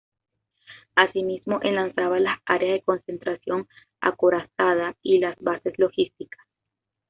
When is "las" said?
2.19-2.39, 5.19-5.37